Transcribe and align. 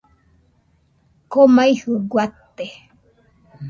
Komaijɨ 1.31 1.91
guate 2.11 2.65